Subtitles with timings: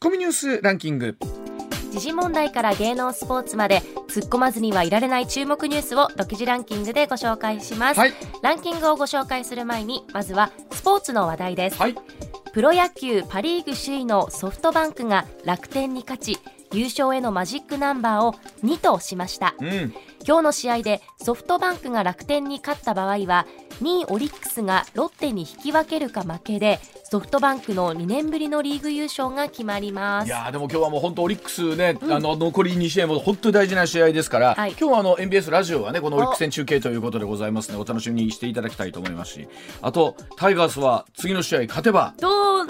[0.00, 1.16] ッコミニュースランキング。
[1.90, 8.12] 時事問題から芸能スポーツまで突っ込まずにはいられない注目ニュースを独自ランキングでご紹介します、はい。
[8.40, 11.96] ランキングをご紹介する前にまずはスポーツの話題です、はい。
[12.52, 16.38] プロ野球パ・リーグ首位のソフトバンクが楽天に勝ち
[16.72, 19.56] 優勝へのマジックナンバーを2としました。
[19.60, 19.94] うん
[20.26, 23.46] 今日の試合でソフトバンクが楽天に勝った場合は
[23.82, 26.80] 2位オリックスがロッテに引き分けるか負けで
[27.10, 30.26] ソフトバンクの2年ぶりのリーグ優勝が決まります。
[30.26, 34.72] いやーでも今日はもう本当オリックスね、あの残り2試合も本当に大事な試合ですから、はい。
[34.72, 39.48] 今日はあの MBS ラジオはねこのオリックス戦中継ということでございますのでお楽しみにしていただきたいと思いますし。
[39.80, 42.12] あとタイガースは次の試合勝てば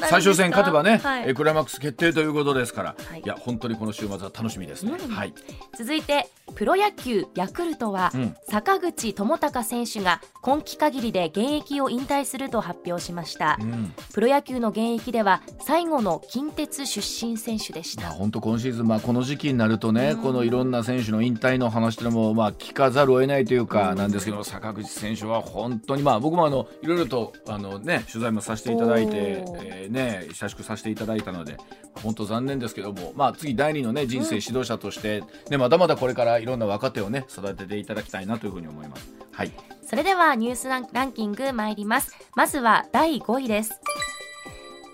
[0.09, 1.31] 最終戦勝てばね、はい。
[1.31, 3.21] えクライマックス決定ということですから、はい。
[3.21, 5.35] い、や本当にこの週末は楽しみですね、はい。
[5.77, 8.37] 続いてプロ野球ヤクルトは、うん。
[8.49, 13.93] 坂口智隆選手が今季限りで現役を引退すると発表しました、うん。
[14.13, 18.03] プロ野球の現役では最後の近鉄出身選手でした。
[18.03, 31.57] まあ、本当今シーズン、まあ、この時期になるとね、このいろんな選手の引退の話というのも、まあ、聞かざるを得ないというかなんですけど、坂口選手は本当に、まあ、僕もあのいろいろとあの、ね、取材もさせていただいてえーね、親しくさせていただいたので
[32.03, 39.09] 本当残念ですけども、まあ、次第二の、ね、人生指導者として、ね、まだまだこれからいろんな若手を、ね、育てていただきたいなというふうに思います。
[39.33, 39.53] はい。
[39.85, 42.13] それではニュースランランキング参ります。
[42.35, 43.81] まずは第5位です。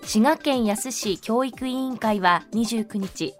[0.03, 3.33] 滋賀県野洲市教育委員会は29日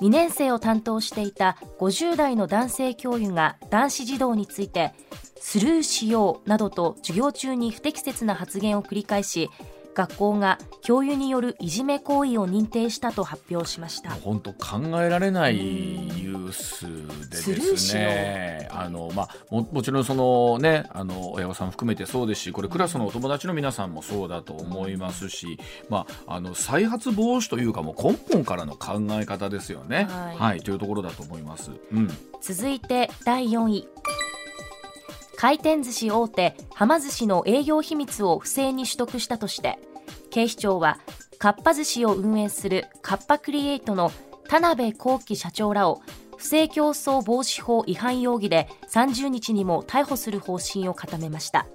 [0.00, 4.92] 2年生を担当していた50代の男性教諭が男子児童について
[5.40, 9.50] スルーしようなどと授業中に不適切な発言を繰り返し
[9.94, 14.10] 学校が教諭によるいじめ行為を認定したと発表しました。
[14.10, 16.86] 本当考えられないニュース
[17.30, 18.68] でですね。
[18.70, 30.08] あの、まあ、ももちろんその、ね、あの親御さん含めてそうですしこれクラスのお友達の皆さんもそうだと思いますし、まあ、あの再発防止というかもう根本からの考え方ですよね。
[30.10, 30.60] はい。
[30.60, 31.70] というところだと思います。
[31.92, 32.08] うん。
[32.40, 33.88] 続いて第4位。
[35.36, 39.78] 回転寿司大手はま寿司の営業秘密を不正に取得したとして
[40.34, 40.98] 警視庁は
[41.38, 44.10] かっぱ寿司を運営するカッパクリエイトの
[44.48, 46.02] 田辺幸喜社長らを
[46.36, 51.68] 不正競争防止法違反容疑で30日にも逮捕する方針を固めました、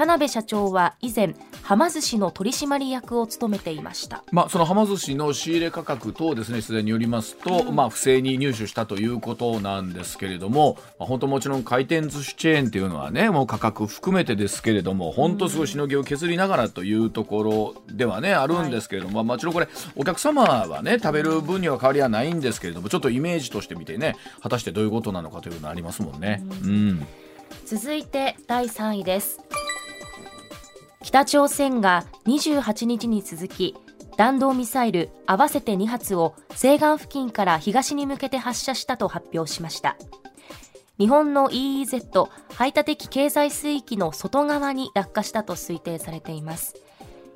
[0.00, 4.24] 田辺社長は以前はま寿司の取締役を務めていました。
[4.32, 26.42] まあ、そのはま寿司の仕入れ価格等ですね取材によりますと、まあ、不正に入手したということなんですけれども、まあ、本当もちろん回転寿司チェーンっていうのはねもう価格含めてですけれども本当すごいしのぎを削りながらというところではねあるんですけれども、まあ、もちろんこれお客様はね食べる分には変わりはないんですけれどもちょっとイメージとしてみてね果たしてどういうことなのかというのありますもんね。
[26.64, 27.06] うん。
[27.66, 29.40] 続いて第3位です
[31.02, 33.74] 北朝鮮が28日に続き
[34.18, 39.96] 弾道ミサイル合わせて2発を西岸付近から東に向けて発射したと発表しました。
[40.98, 46.74] 日本の EEZ 排他的経済水域の外側に落下したと推定されています。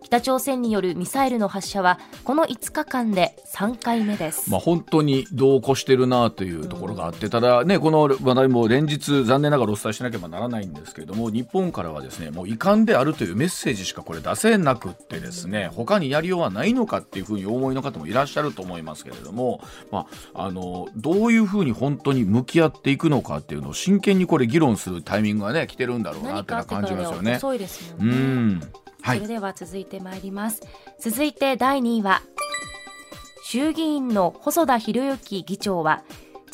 [0.05, 27.37] 北朝鮮によるミサイルの発射はこの5日間で3回目です、まあ、本当に度を越してるなというところがあって、ただね、この話題も連日残念ながらお伝えしなければならないんですけれども、日本からはですね、もう遺憾であるというメッセージしかこれ出せなくってですね、他にやりようはないのかっていうふうにお思いの方もいらっしゃると思いますけれども、まあ、あの、どういうふうに本当に向き合っていくのかっていうのを真剣にこれ議論するタイミングがね、来てるんだろうなって感じますよね。
[27.37, 28.84] 遅いですもうんねん。
[29.05, 29.29] はいそれ。
[29.29, 30.63] では続いてまいります
[30.99, 32.23] 続いて第2位は
[33.45, 36.03] 衆議院の細田博之議長は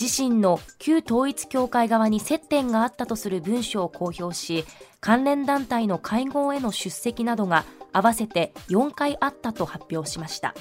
[0.00, 4.64] 自身の旧統一教会側に接点があったとする文書を公表し
[5.00, 10.54] 関連団体の会合への出席などが合わせて4回あったと発表しました、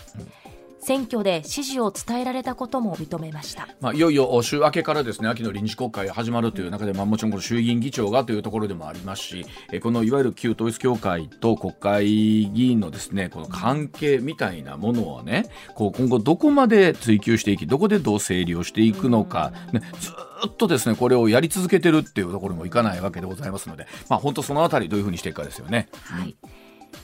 [0.82, 3.68] 選挙で支持を伝えられたことも認めました。
[3.82, 25.88] まあ、いよいよ週明けからですね秋の臨時国会が始まるという中で、まあ、もちろんこの衆議院議長がというところでもありますし、えーこのいわゆる旧統一教会と国会議員のですねこの関係みたいなものをねこう今後どこまで追求していきどこでどう整理をしていくのか、ね、ずーっとですねこれをやり続けてるっていうところもいかないわけでございますので、まあ、本当そのあたりどういうふうにしていくかですよね。
[26.04, 26.36] はい、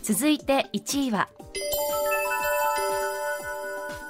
[0.04, 1.30] 続いて1位は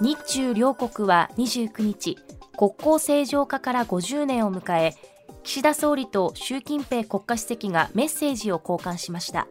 [0.02, 2.18] 日中両国は29日
[2.58, 4.94] 国交正常化から50年を迎え
[5.44, 9.48] 岸田総理と習近平国家主席がメッセージを交換しました。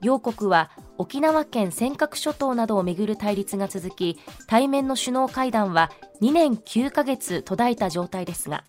[0.00, 8.64] 両国は沖縄県尖閣諸島などをめぐる対立が続き対面の首脳会談は2年9ヶ月途絶えた状態ですが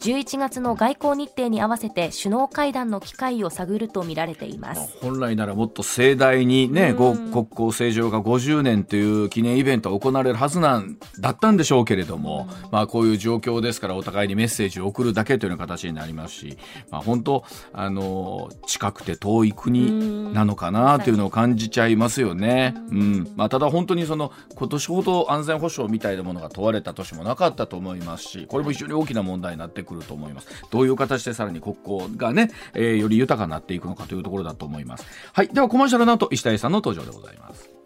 [0.00, 4.96] 11月の外交日程に合わせて首脳会談の機会を探るとみられています。
[5.02, 16.56] 本来ならもっと盛大にね、国交正常化50年という記念イベントが行われるはずなんだったんでしょうけれども、まあこういう状況ですからお互いにメッセージを送るだけというような形になりますし、
[16.90, 17.44] まあ本当
[17.74, 22.74] あの近くて遠い国なのかなというのを感じちゃいますよね。
[22.90, 30.48] うん、まあただ本当にその今年ほど安全保障みたいなものが問われた年もなかったと思いますし、これも非常に大きな問題になってくると思います。
[30.70, 35.04] どういう形でさらに国交がね、えー、より豊かになっていくのかというところだと思います。
[35.32, 37.80] はい、ではコマーシャルの後石田さんの登場でございます。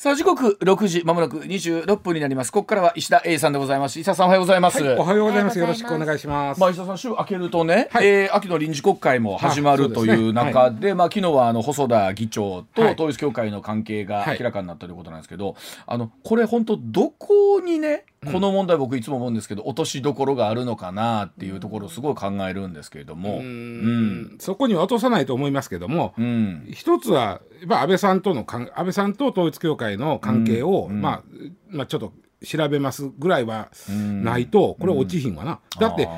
[0.00, 2.52] さあ時刻六時まもなく二十六分になります。
[2.52, 3.98] ここからは石田 A さんでございます。
[3.98, 5.58] 石田さんおはようございます、はい、おはようございます。
[5.58, 6.60] よろしくお願いします。
[6.60, 10.86] まあ石田さん週明けるとね、はい、えー、秋の臨時国会も始まるという中で、ね。
[10.90, 31.22] はい、まあ昨日はあの細田議長と統一教会の関係が明らかになったということなんですけど、あのこれ本当どこにねこの問題僕いつも思うんですけど、落としどころがあるのかなっていうところをすごい考えるんですけれども、うん、そこには落とさないと思いますけども、うん、一つは安倍さんとの安倍さんと統一教会の関係を、うん、まあ、
[31.68, 32.12] まあちょっと
[32.44, 35.60] 調べますぐらいはないと、これ落ちひんわな。
[35.78, 36.08] だって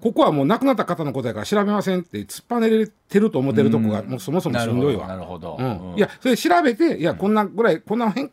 [0.00, 5.06] ここはもう亡くなった方のことやから調べませんって突っぱねれてると思ってるとこがもうそもそもしんどいわ。
[5.06, 5.58] なるほど。
[5.96, 8.30] いやそれ調べていやこんなぐらいこんな変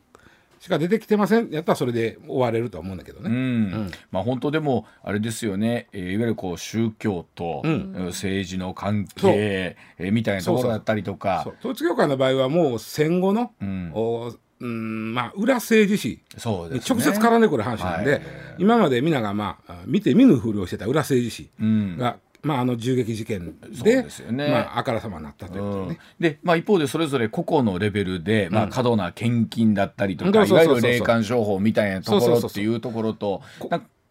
[0.59, 1.49] しか出てきてません。
[1.51, 3.29] やったらそれで終われると思うんだけどね。
[3.29, 3.35] うん。
[3.35, 3.91] うん。
[4.11, 11.45] まあ本当でもあれですよね、えー、いわゆるこう宗教と、政治の関係、えー、みたいなところだったりとか。
[11.59, 16.09] 統一教会の場合はもう戦後の、うん、おうんまあ、裏政治史。
[16.09, 18.21] に直接絡んでくる話なんで、はい、
[18.57, 21.51] 今まで皆が、まあ、見て見ぬふりをしてた裏政治史
[21.97, 25.99] がまあ、あの銃撃事件でで、ね、まあ、あからさまになったということね。
[26.19, 33.41] うん、で、まあ、一方でそれぞれ個々のレベルで、まあ、過度な献金だったりとか、うん、いわゆる霊感商法みたいなところっていうところと。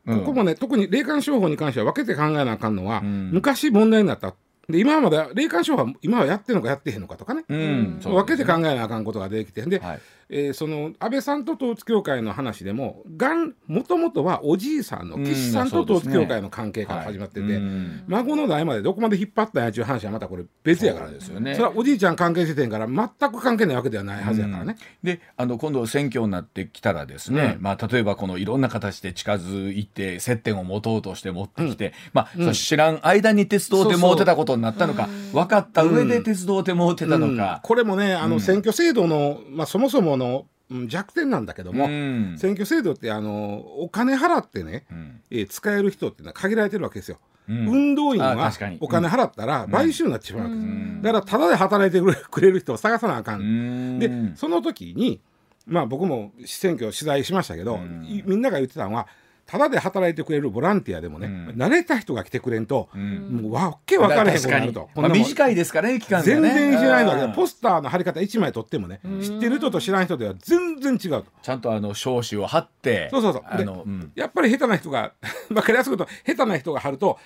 [0.06, 4.34] ここもね特に霊感商法に関しては分けて考えなあかんのは、うん、昔問題になった。
[4.69, 9.62] で今まで霊感商法は今はやってるのかやってへんのかとかね,、うん、分けて考えなあかんことができて。
[9.62, 13.05] で、はい、えー、その安倍さんと統一教会の話でも
[13.67, 17.64] もともとはおじいさんの岸さんと統一教会の関係から始まってて、ねはい、
[18.08, 21.55] 孫の代までどこまで引っ張ったんやちゅう話はまたこれ別やからですよね。
[21.55, 24.76] それはおじいちゃん関係しててんから全く関係ないわけではないはずやからね。
[25.02, 37.61] であの今度選挙になってきたらですね、うん、まあ、例えばこのいろんな形で近づいて接点を持とうとして持ってきて、うん、まあ、知らん間に鉄道でもうてたことになったのか分かった上で鉄道でもうてたのか。
[37.62, 40.46] これもねあの選挙制度の、まあ、そもそもの
[40.88, 47.18] 弱点なんだけども、うん、選挙制度ってあのお金払ってね、うん、えー、使える人っていうのは限られてるわけですよ。
[47.48, 54.00] うん、運動員はお金払ったら買収になってしまうわけです、だからただで働いてくれる人を探さなあかん。
[54.00, 55.20] でその時に
[55.64, 59.06] まあ僕も選挙を取材しましたけど、みんなが言ってたのは
[59.46, 71.26] ただで働いてくれるボランティアでもね、うん、慣れた人が来てくれんと、うん、もうわけ分からへんことになると、まあ、短いですからね期間が、ね、全然知らないのでポスターの貼り方1枚取ってもね知ってる人と知らない人では全然違うと。
[71.43, 73.56] ちゃんとあの証紙を貼ってそうそうそう。
[73.56, 75.12] で、うん、やっぱり下手な人が
[75.49, 77.19] 分かりやすく言うと下手な人が貼ると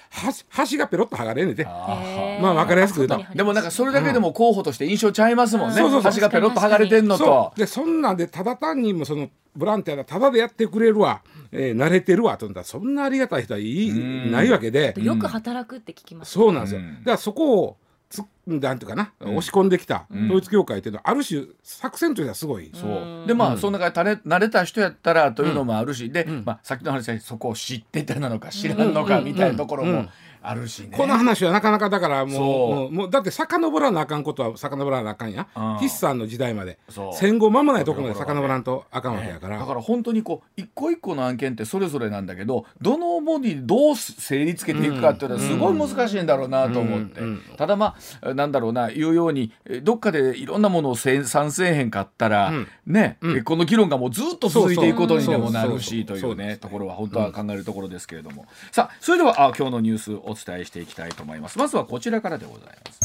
[0.51, 1.65] 端がペロッと剥がれんねて。
[1.65, 3.35] まあ分かりやすく言うと。
[3.35, 6.13] でもなんかそれだけでも候補として印象ちゃいますもんね、そうそうそう。
[6.13, 7.53] 端がペロッと剥がれてんのと。
[7.57, 11.23] でそんなんでただ単にもそのボランティアだただでやってくれるわ。
[11.53, 12.37] えー、慣れてるわ。
[12.37, 12.61] と思った。
[12.61, 13.93] らそんなありがたい人はいい
[14.31, 14.95] ないわけで。
[14.99, 16.81] よく働くって聞きます、ね、そうなんですよ。
[16.81, 17.77] だからそこを
[18.09, 22.71] つなんていうかな、うん、押し込んできた統一教会っていうのはある種作戦としてはすごい。
[22.75, 23.25] そう。
[23.27, 30.07] でまあ、その中で慣れた人やったらというのもあるし、で、まあ、さっきの話でそこを知ってたのか知らんのかみたいなところも。
[30.43, 30.97] あるしね。
[30.97, 35.47] この話はなかなかだからもうもうだって遡らなあかんことは遡らなあかんや
[35.79, 36.79] 筆さんの時代まで。
[37.13, 47.21] 戦後間もないところまで遡らんとあかんわけやから、だから本当にこう一個一個の案件ってそれぞれなんだけどどのボディどう整理つけていくかっていうのはすごい難しいんだろうなと思って、
[47.57, 52.53] ただまあなんだろうな言うようにどっかでいろんなものを生産せえへんかったら、
[52.87, 61.59] ね、この議論がもうずっと続いていくことにでもなるしというねところは本当は考えるところですけれども、さあそれではあ今日のニュースお伝えしていきたいと思います。
[61.59, 63.01] まずはこちらからでございます。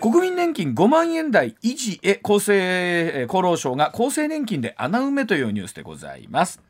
[0.00, 6.60] 国民年金5万円台維持へ厚生厚労省が厚生年金で穴埋めというニュースでございます。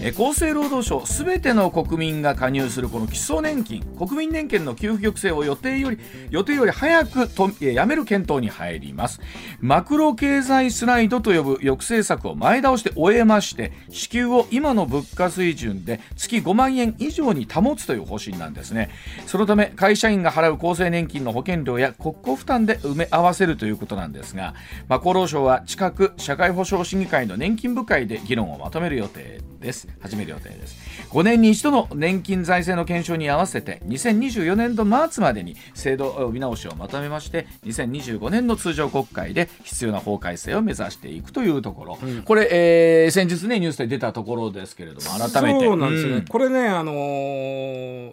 [0.00, 5.98] え厚生労働省すべての国民が加入するこの基礎年金国民年金の給付抑制を予定より
[6.30, 9.20] 予定より早くとやめる検討に入ります。
[9.60, 18.90] マクロ経済スライドと呼ぶ抑制策を前倒して終えまして支給を今の物価水準で月5万円以上に保つという方針なんですね。
[19.26, 24.54] そのため会社員が払う厚生年金の保険料や国庫負担で埋め合わせるということなんですが、
[24.86, 29.87] まあ、厚労省は近く社会保障審議会の年金部会で議論をまとめる予定です。
[30.00, 30.76] 始める予定です。
[31.10, 48.12] 5年に一度の年金財政の検証に合わせて2024年度末までに制度見直しをまとめまして2025年の通常国会で必要な法改正を目指していくというところ、うん、これ、えー、先日ねニュースで出たところですけれども改めてそうなんですね、うん、これねあのー、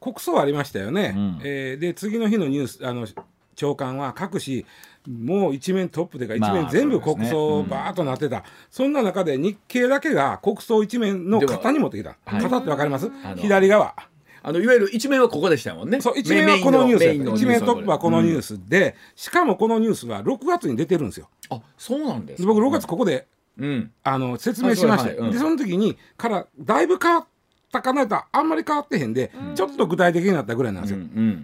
[0.00, 3.06] 国葬ありましたよね、うん、えー、で次の日のニュースあの
[3.54, 4.66] 長官は各紙
[5.08, 13.94] もう一面トップでか一面全部国葬バーっとなってた、そんな中で日経だけが国葬一面の型に持ってきた、型って分かります、左側。
[14.42, 16.00] あのいわゆる一面はここでしたもんね。
[16.00, 21.28] そう一面はこのニュース一面トップはこのニュースで、しかもこのニュースは6月に出てるんですよ。
[21.50, 23.26] あそうなんです僕6月ここで、
[23.58, 27.26] うん、あの説明しました、でその時にからだいぶ変わっ
[27.72, 31.00] たかないとあんまり変わってへんで、ちょっと具体的になったぐらいなんですよ。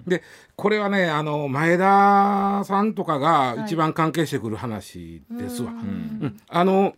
[0.07, 0.23] で
[0.57, 5.73] これはねあの前田さんとかが一番関係してくる話ですわ。
[5.73, 6.41] うん。
[6.49, 6.95] あの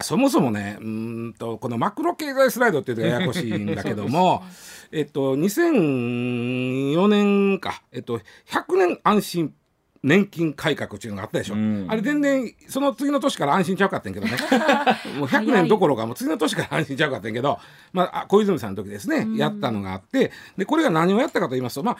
[0.00, 4.44] そもそもねうんとこのマクロ経済スライドっていうのがややこしいんだけども、
[4.92, 9.54] えっと、2004年か、えっと、100年安心
[10.02, 14.32] 年金改革っていうのがあったでしょ、うん、あれ全然その次の年から安心ちゃうかったんけどね。
[15.18, 17.58] もう100年どころかもう次の年から安心ちゃうかったんけど、
[17.92, 21.96] まあ、小泉さんの時ですね、うん、やったのがあってでこれが何をやったかと言いますとまあ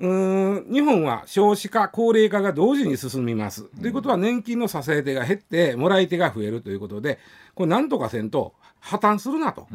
[0.00, 7.18] うん日本は少子化高齢化が同時に進みます、ということは年金の支え手が減ってもらい手が増えるということで
[7.54, 9.68] これなんとかせんと破綻するなと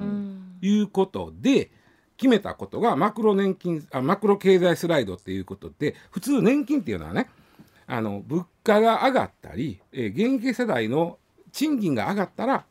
[0.62, 1.72] いうことで。
[2.18, 7.28] 決めたことがマクロ年金あマクロ経済スライドっていうことで普通年金っていうのはね
[7.88, 11.18] あの物価が上がったり、えー、現役世代の
[11.52, 12.66] 賃金が上がったら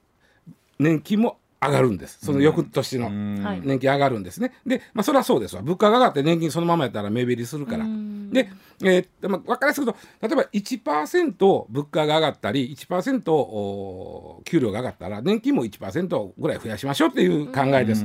[0.78, 2.18] 年金も上がるんです。
[2.22, 4.52] その翌年の年金上がるんですね。
[4.66, 5.62] で、まあ、それはそうですわ。
[5.62, 7.84] 物価が上がって年金そのままやったら目減りするから。
[7.84, 8.50] で、
[8.82, 18.04] えーまあ、分かりやすくと例えば1%物価が上がったり1%お給料が上がったら年金も1%ぐらい増やしましょうっていう考えです。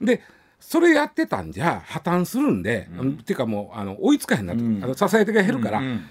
[0.00, 0.22] で
[0.60, 6.04] それやってたんじゃ破綻するんで、うん、っていうかもうあの追いつかへんなと、うん、あの支え手が減るから、うんうん、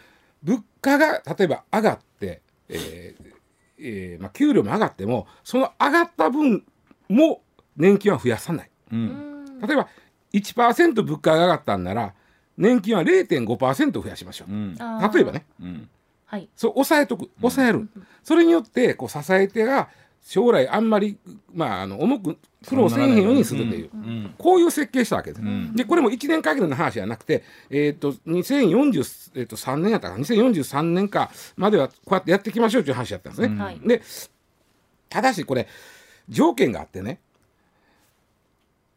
[0.48, 3.34] 物価が例えば上がって、えー
[3.80, 6.64] えーまあ、給料も上がってもその上がった分
[7.10, 7.42] も
[7.76, 8.72] 年金は増やさない。
[8.92, 9.90] うん、例えば
[10.34, 12.14] 1%物価が上がったんなら
[12.58, 14.52] 年金は0.5%増やしましょう。
[14.52, 15.90] うん、例えばね、うん。
[16.26, 17.30] はい、そう抑えとく。
[17.40, 17.90] 抑える、
[18.24, 19.90] それによってこう支え手が
[20.28, 21.18] 将来あんまり、
[21.56, 25.42] まあ、あの重く苦労せんへんようにするという、うん、こういう設計したわけです。
[25.42, 33.48] うん、でこれも1年限りの話じゃなくて、えーと、2043、えー、と3年やったか2043年かまではこうやってやっていきましょうという話やったんですね。
[33.82, 34.02] うん、で
[35.08, 35.66] ただしこれ
[36.28, 37.22] 条件があってね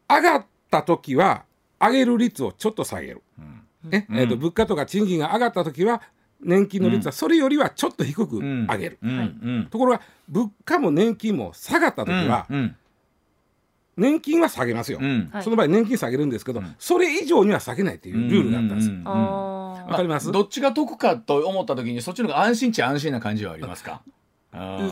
[0.08, 1.44] 上がった時は
[1.78, 3.22] 上げる率をちょっと下げる。
[3.84, 6.02] ねえーと物価とか賃金が上がった時は
[6.42, 8.98] 年金の率はそれよりはちょっと低く上げる、
[9.70, 12.46] ところが物価も年金も下がった時は、
[13.96, 15.00] 年金は下げますよ、
[15.42, 18.94] その場合年金下げるんですけど、それ以上には下げないっていうルールがあったんですよ。
[19.04, 24.02] わ、かります、どっちが得かと思った時にそっちの方が安心値安心な感じはありますか？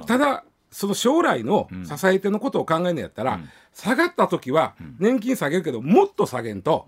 [0.07, 3.41] ただその将来の支え手のことを考えるんやったら、
[3.73, 6.87] 下がった時は年金下げるけどもっと下げんと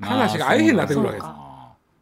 [0.00, 1.26] 話が合えへんなってくるわけです。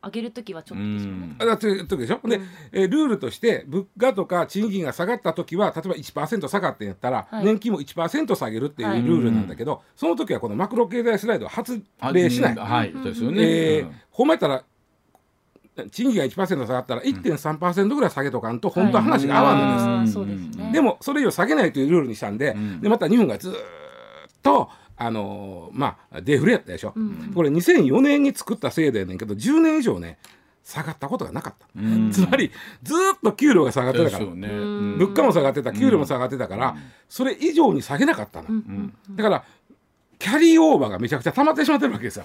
[0.05, 1.37] 上げる時はちょっとですよね。
[1.39, 2.41] だって時でしょ、うん、で、
[2.73, 11.83] えー、ルールとして物価とか賃金が下がった時は例えば1%下がってんやったら、はい、年金も1%下げるっていうルールなんだけど、はい、その時はこのマクロ経済スライドは発
[12.13, 12.55] 令しない。
[12.57, 13.43] はい、ですよね。
[13.43, 14.29] えー、ほん。
[14.29, 14.65] まやったら
[15.91, 20.73] 賃金が1%下がったら1.3%ぐらい下げとかんと本当は話が合わんのです。
[20.73, 23.53] でもそれ以上下げないというルールにしたんで、でまた日本がずっ
[24.43, 30.19] とあのまあデフレやったでしょ、うん、これ2004年に作った制度やねんけど10年以上ね
[30.65, 36.77] 下がったことがなかった、うん、つまりずっと給料が下がってたから、ね、物価も下がってた給料も下がってたから、
[37.09, 38.49] それ以上に下げなかったの、
[39.11, 39.45] だから
[40.23, 42.25] キャリーオーバーがめちゃくちゃ溜まってしまってるわけですよ。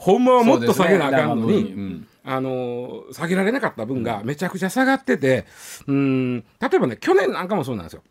[0.00, 1.70] ほんまはもっと下げなあかんのに、ね。
[1.70, 5.46] うん、あの下げられなかった分がめちゃくちゃ下がってて、
[5.86, 6.44] うん、例
[6.74, 8.02] えばね去年なんかもそうなんですよ。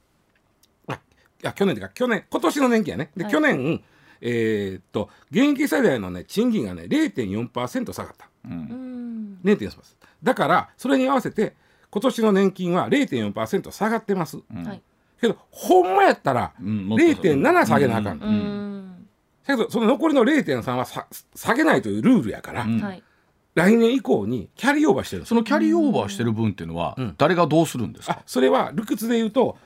[1.44, 3.12] や去年というか去年今年の年金やね。
[3.16, 3.82] で、はい、去年
[4.22, 9.78] えー、っと現役世代のね賃金がね0.4%下がった、うん、0.4%
[10.22, 11.56] だからそれに合わせて
[11.90, 14.82] 今年の年金は0.4%下がってます、うん、
[15.20, 19.08] けどほんまやったら0.7下げなあかん、うん。
[19.46, 22.68] けどその残りの0.3はさ下げないというルールやから、
[23.56, 28.22] 来年以降にキャリーオーバーしてるそのキャリーオーバーしてる分っていうのは、誰がどうするんですか？
[28.28, 29.58] それは理屈で言うと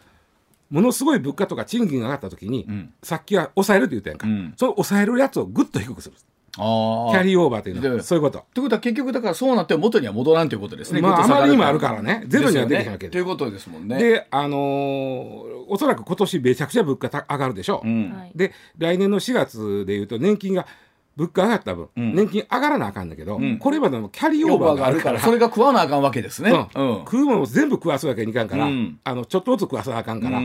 [0.76, 6.16] ものすごい物価とか賃金が上がった時に、うん、さっきは抑えるって言ったやんか、うん、その抑えるやつをぐっと低くする。
[6.56, 7.96] キャリーオーバーというの。
[7.96, 8.46] はそういうこと。
[8.54, 11.02] ということは結局だからそうなって元には戻らんということですね。
[11.02, 12.26] まああまりにもあるからね。
[12.28, 13.12] ゼロにはできないわけで。
[13.12, 13.98] ということですもんね。
[13.98, 14.60] であのー、
[15.68, 17.88] おそらく今年めちゃくちゃ物価上がるでしょう。
[17.88, 20.66] うん、で来年の4月でいうと年金が
[21.16, 25.20] 物価上がった分、うん、年金上がらなあかんだけど、うん、これまでのキャリーオーバーがあるから。
[25.20, 28.68] それが食わなあかんわけですね、うん、食うもの全部食わすわけにいかんから、
[29.04, 30.42] あのちょっとずつ食わさなあかんから、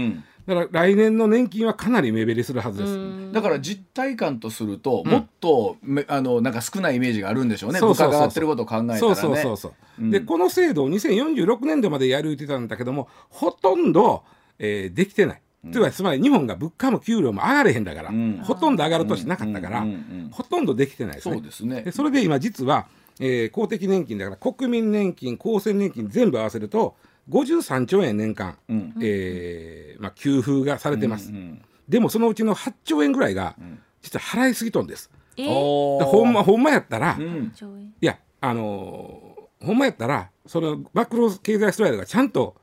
[0.46, 3.32] だから来年の年金はかなり目減りするはずです。
[3.32, 7.80] だから実体感とすると、もっとあのなんか少ないイメージがあるんでしょうね。
[7.80, 8.98] 物価が上がってることを考えたらね。
[8.98, 14.22] そうそうそうそう、でこの制度を2046年度までやるってたんだけどもほとんど、
[14.58, 19.84] えー、できてないつまりつまり日本が物価も給料も上がれへんだから、うん、ほとんど上がる年なかったから、
[20.30, 21.34] ほとんどできてないですね。
[21.34, 21.82] そうですね。
[21.82, 22.86] でそれで今実は、
[23.18, 26.96] えー、公的年金だから国民年金厚生年金全部合わせると
[27.28, 33.54] 53兆円年間、うん、えー、まあ、給付がされてます、うんうん、でもそのうちの8兆円ぐらいが、
[34.00, 35.10] 実は払いすぎとんです。
[35.36, 37.52] えー、ほんまほんまやったら、うん、
[38.00, 42.56] いやあのー、ほんまやったらそのマクロ経済ストライドがちゃんと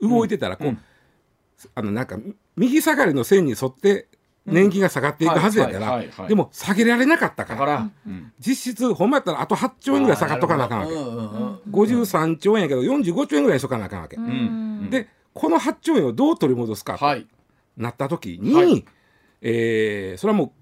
[0.00, 0.76] 動いてたら、こう、
[1.74, 2.18] あのなんか
[2.56, 4.08] 右下がりの線に沿って
[4.46, 10.92] 年金が下がっていくはずやからでも下げられなかったから、うん、実質ほんまやったらあと8兆円ぐらい下がっとかなあかんわけ、
[11.70, 17.06] 53兆円やけど45兆円ぐらいしとかなあかんわけ、うん、でこの8兆円をどう取り戻すかと
[17.76, 18.84] なった時に、はい、
[19.42, 20.52] えー、それはもう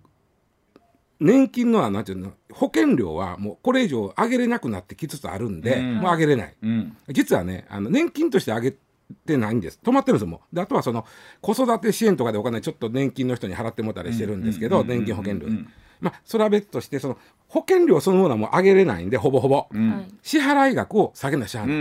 [1.21, 8.76] 年金のはなんていうの保険料はもうこれ以上上げれなくなってきつつあるんで、うん、もう上げれない、うん、実はねあの年金として上げ
[9.27, 9.81] てないんです。
[9.83, 11.05] 止まってるんですもであとはその
[11.41, 15.49] 子育て支援とかでお金ちょっと年金の人に払ってもらったりしてるんですけど年金保険料。
[16.00, 21.77] まあそれは別としてその保険料そのものはもう上げれないんでほぼほぼ、うん、支払い額を下げなしゃあない、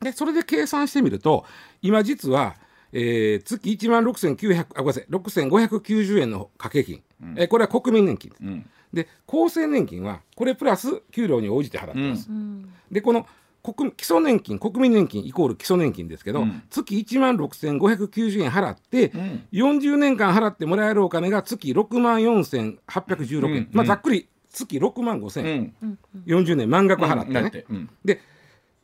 [0.00, 1.44] でそれで計算してみると
[1.82, 2.54] 今実は、
[2.92, 12.30] えー、月1万6900あごめんなさい6590円の掛け金、うん、えー、これは国民年金です、うん、で厚生年金はこれプラス給料に応じて払ってます、
[12.90, 13.26] でこの
[13.72, 27.64] 国基礎年金国民年金イコール基礎年金ですけど、うん、月1万6590円払って、うん、40年間払ってもらえるお金が月6万4816円、うん、まあ、ざっくり月6万5000円、うん、40年満額払ったね、
[28.04, 28.20] で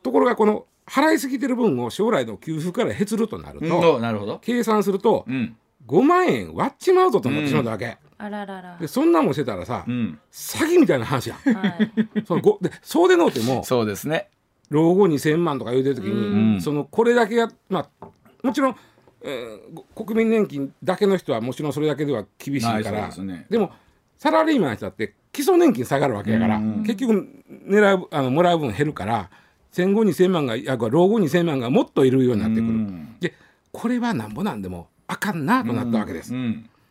[0.03, 4.39] ところがこの払いすぎてる分を将来の給付からへつるとなると、なるほど。
[4.39, 7.97] 計算すると、うん、5万円割っちまうぞと思ってしまうわけ。
[8.17, 8.77] あららら。
[8.77, 11.91] でそんなんもしてたらさ、詐欺みたいな話やん、はい、
[12.25, 14.29] そのごでそうでのうてもそうですね
[14.69, 18.07] 老後2,000万とか言うてる時に、そのこれだけやまあ
[18.43, 18.75] もちろん、
[19.21, 23.71] えー、国民年金だけの人はもちろんそれだけでは厳しいから、ね、でも
[24.17, 27.27] サラリーマンの人だって基礎年金下がるわけやから、結局
[27.67, 29.29] 狙うあのもらう分減るから
[29.71, 32.87] 戦後2,000万がや老後2,000万がもっといるようになってくる。
[33.19, 33.33] で
[33.71, 36.33] これはなんぼなんでもあかんなとなったわけです。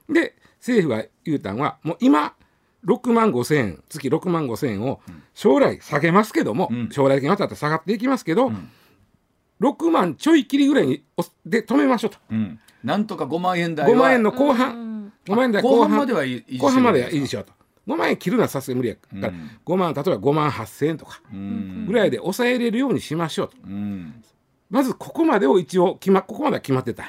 [0.08, 2.34] で政府が言うたんはもう今
[2.86, 5.00] 6万5千円月6万5千円を
[5.32, 8.70] 将来下げますけども、うん、将来的にわたって下がっていきますけど、うん、
[9.60, 11.04] 6万ちょい切りぐらいに
[11.46, 17.52] で止めましょうと、うん、なんとか5万円台5万円の後半5万円台後半まではいい後半まではいいでしょうと。
[17.86, 21.20] 5万円切るのはさすがに無理やから、うん、5万例えば5万8千円とか
[21.86, 23.56] ぐらいで抑えれるようにしましょうと、
[24.70, 27.08] まずここまでを一応決まここまでは決まってた、あ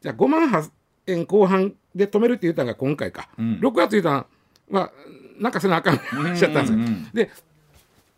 [0.00, 0.70] じゃあ5万8
[1.08, 4.26] 円後半で止めるって言ったのが今回か、うん、6月言ったの
[4.68, 4.92] まあ
[5.38, 6.00] なんかせなあかんし
[6.38, 6.78] ちゃったんですよ。
[7.12, 7.30] で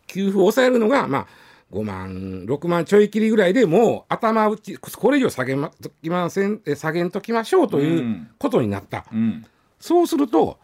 [0.07, 1.27] 給付を抑えるのがまあ
[1.71, 9.45] 5万6万ちょい切りぐらいでもう頭打ちこれ以上下げまきません下げんときましょうということになった、うん、
[9.79, 10.59] そうすると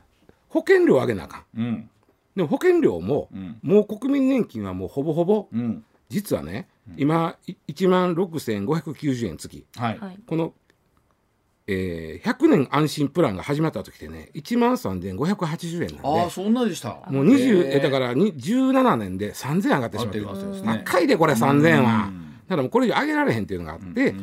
[0.49, 1.89] 保険料上げなあかん、うん、
[2.35, 5.47] でも保険料も、うん、もう国民年金はもうほぼほぼ、
[6.09, 10.53] 実はね、今1万6590円月、はい、この
[11.65, 16.21] えー、100年安心プランが始まった時でね1万3580円なんで。
[16.26, 16.89] あそんなでした？
[17.08, 20.28] もう20えだから17年で3000円上がってしまってる。
[20.86, 22.12] 高いでこれ3000円は。
[22.47, 24.13] だからもうこれ以上上げられへんっていうのがあって、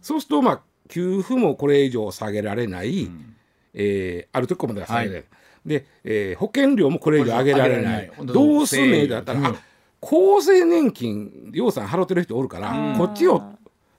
[0.00, 3.36] そうするとまあ給付もこれ以上下げられない、うん、
[3.74, 8.10] えー、あるとこまでは下げられる、はい、で、えー、保険料もこれ以上上げられない。
[8.24, 9.54] どうすんねだったら、
[10.00, 13.42] 厚生年金要さん払ってる人おるから、こっちを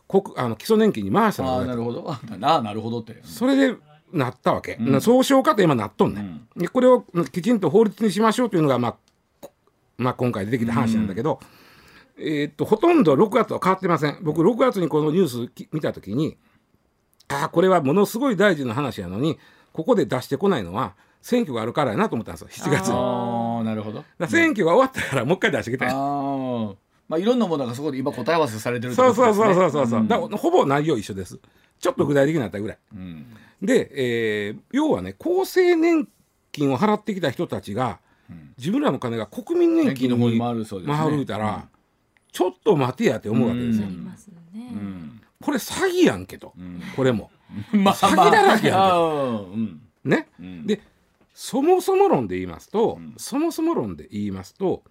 [0.09, 2.15] 国あの基礎年金に回したのあなるほど。
[2.37, 3.21] ななるほどって。
[3.23, 3.77] それで
[4.11, 8.97] なったわけ、うん、そうしようかと今なっとんね、うん、これをきちんと法律にしましょうというのが、ま
[9.43, 9.47] あ、
[9.99, 11.39] まあ今回出てきた話なんだけど、
[12.17, 14.17] うん、えー、っとほとんど6月は変わってません。
[14.23, 16.37] 僕6月にこのニュース見た時に
[17.27, 19.37] ああこれはものすごい大事な話やのに
[19.73, 22.47] ここで出してこないのは選挙があるからやなと思ったんですよ。
[22.49, 22.95] 7月に。
[22.95, 24.03] あなるほど。
[24.27, 25.87] 選挙が終わったからもう一回出してきた。
[25.91, 26.73] あ
[27.09, 31.39] まあいろんなものがそこで今答え合わせされてるそうそうそうそうそうそう、うん、だほぼ内容一緒です。
[31.79, 33.25] ちょっと具体的になったぐらい、うん、
[33.61, 36.07] で、えー、要はね厚生年
[36.51, 41.67] 金を払ってきた人たちが、うん、自分らの金が国民年金に回る回るたら、
[42.31, 43.87] ちょっと待てやって思うわけですよ、
[45.41, 46.53] これ詐欺やんけと、
[46.97, 47.31] これも、
[47.71, 50.27] まあ、詐欺だらけやんけ、ね、
[50.65, 50.81] で
[51.33, 54.83] そもそも論で言いますと、そもそも論で言いますと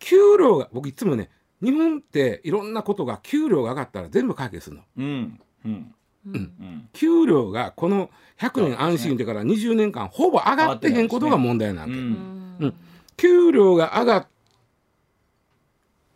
[0.00, 1.30] 給料が僕いつもね
[1.62, 4.82] 日本っていろんなことが給料が上がったら全部解決するの。
[4.96, 5.40] うん。
[5.64, 5.94] うん。
[6.26, 12.56] うん、給料がこの100年安心ってから20年間ほぼ上がってへんことが問題なんで、うん。
[12.60, 12.74] うん、
[13.16, 14.26] 給料が上がっ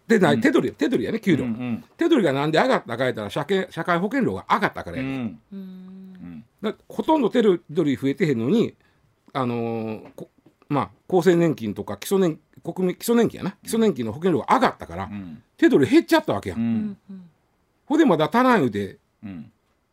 [0.07, 8.75] てない、手取り手取りやね給料、うんうん、手取りがなんで上がったか言ったら社会社会保険料が上がったからやね、うん、だほとんど手取り増えてへんのに
[9.33, 10.27] あのー、
[10.68, 13.50] まあ厚生年金とか基礎年国民基礎年金やな。
[13.62, 15.11] 基礎年金の保険料が上がったから、
[15.59, 16.96] 手取り減っちゃったわけや、ん、
[17.85, 18.98] ほ、でまだ足らん言うて、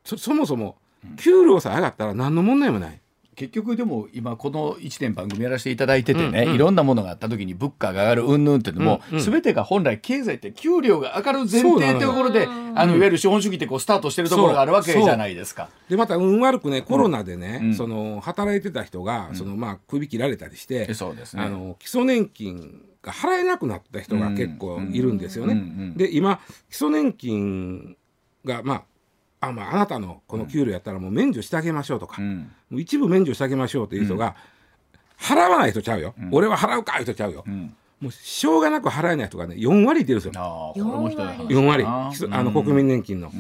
[0.06, 0.78] そそもそも
[1.18, 3.01] 給料さえ上がったら何の問題もない
[3.36, 15.70] 結局でも今この1年番組やらせていただいててね、うんうん、いろんなものがあった時に物価が上がるうんぬんっていうのも、うんうん、全てが本来経済って給料が上がる前提っていうところであのいわゆる資本主義ってこうスタートしてるところがあるわけじゃないですか。
[15.90, 25.94] でまた運悪くねコロナでね、うん、その働いてた人が、そのまあ首切られたりして、そうですね、あの基礎年金が払えなくなった人が結構いるんですよね。
[25.96, 26.40] で今
[26.70, 27.96] 基礎年金
[28.46, 28.84] がまあ
[29.42, 34.36] あ,、まあ、あなたのこの給料やったらもう免除してあげましょうとか、うん、もう一部免除してあげましょうという人が、
[35.20, 40.74] 払わない人ちゃうよ、うん、俺は払うかいう人ちゃうよ、うん、もうしょうがなく払えない人がね4割いてるんですよ。
[40.76, 41.86] 4割。
[41.86, 43.32] あの国民年金の、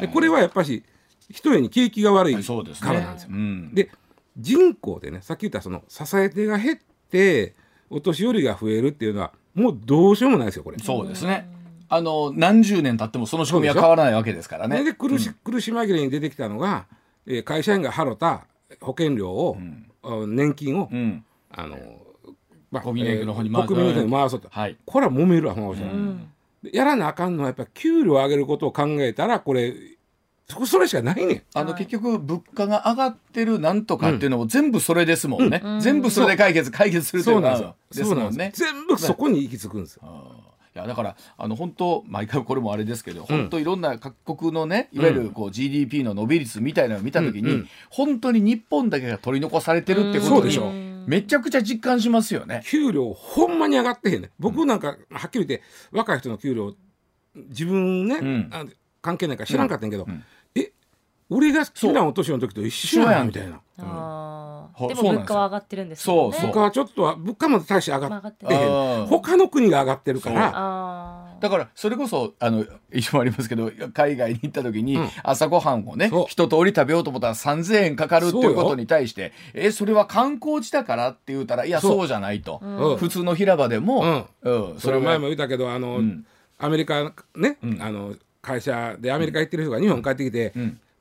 [0.00, 0.84] でこれはやっぱし
[1.28, 3.30] 一重に景気が悪いからなんですよ。
[3.72, 3.90] で、ね、
[4.38, 6.78] 人口でねさっき言ったその支え手が減っ
[7.10, 7.54] て
[7.90, 10.78] お年寄りが増えるっていうのはもうどうしようもないですよこれ。
[10.78, 11.48] そうですね
[11.88, 14.84] あの何十年経ってもその仕組みは変わらないわけですからね。
[14.84, 16.86] で苦し,、苦し紛れに出てきたのが、
[17.26, 18.46] えー、会社員が払った
[18.80, 19.56] 保険料を、
[20.02, 21.78] うん、年金を、うん、あの、
[22.70, 26.28] まあ、国民年金の方に回す、国民年金に回そうと、はい、これは揉めるわもう、うん、
[26.72, 29.74] やらなあかんのはやっぱり給料上げることを考えたらこれ
[30.66, 38.52] それしかないねあの結局物価が上がってるなんとかっていうのも全部それですもんね、うん、全部それで解決解決するというのはですもんね。
[38.54, 40.02] 全部そこに行き着くんですよ。
[40.74, 52.62] いやだからあの本当毎回これもあれですけど、本当いろんな各国のねいわゆるこう GDP の伸び率みたいなのを見た時に、うん、本当に日本だけが取り残されてるってことにめちゃくちゃ実感しますよね。
[52.66, 54.30] 給料ほんまに上がってへんね。
[54.40, 56.74] 僕なんかはっきり言って若い人の給料
[57.36, 60.24] 自分ね、うん、関係ないから知らんかったんけど、うん、え
[61.34, 63.60] 俺が好きなお年の時と一緒やんみたいな。
[63.76, 66.38] でも物価は上がってるんですよね。
[66.40, 69.06] 物価はちょっとは物価も大して上がってへん。
[69.06, 71.36] 他の国が上がってるから。
[71.40, 82.06] だからそれこそあの一緒もありますけど海外に行った時に朝ごはんをね、一通り食べようと思ったら3,000円かかるっていうことに対してえそれは観光地だからって言うたらいやそう。
[82.06, 82.58] じゃないと、
[82.98, 84.74] 普通の平場でも、うん。
[84.78, 86.00] それ前も言ったけどあの、
[86.58, 90.52] アメリカね、あの会社でアメリカ行ってる人が日本帰ってきて、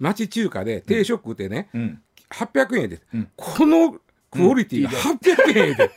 [0.03, 1.69] 町中華で定食食ってね、
[2.29, 3.95] 800円で、うん、この
[4.29, 5.91] クオリティが800円で、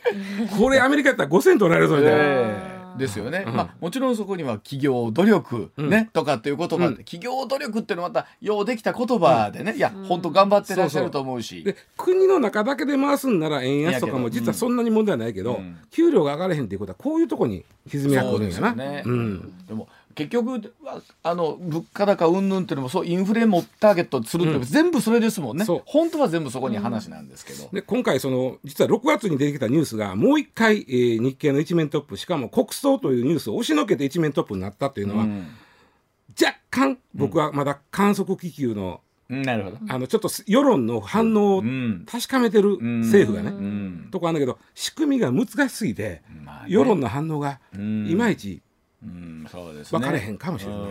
[0.57, 2.77] これアメリカやったら5000円取られるぞみたいな。
[2.97, 11.63] ですよね、うん、まあ、もちろんそこには企業努力ね、うん、とかっていう言葉、うん、企業努力っていうのはまたようできた言葉でね、いや本当頑張ってらっしゃると思うし。
[11.63, 15.59] で国の中だけで回すんなら円安とかも実はそんなに問題ないけど、
[15.91, 18.73] 給料が上がれへんっていうことはこういうとこに歪みがくるんやな。
[18.73, 19.03] ね、
[19.67, 20.73] でも結局
[21.21, 25.65] あの物価高云々っていうのもそうインフレもターゲットするって、うん、全部それですもんね。
[25.85, 35.47] 本当は全部そこに話なんですけど、うん、で今回その実は6月に出てきたニュースがもう一回、えー、日経の一面トップしかも国葬というニュースを押しのけて一面トップになったというのは、うん、
[36.41, 39.77] 若干僕はまだ観測気球の、なるほど。
[39.87, 41.63] あのちょっと世論の反応を
[42.09, 47.77] 確かめてる政府がね、とこあるんだけど仕組みが難しすぎて、まあね、世論の反応がい
[48.15, 48.61] まいち
[49.03, 49.99] うんそうですね。
[49.99, 50.81] 分かれへんかもしれない。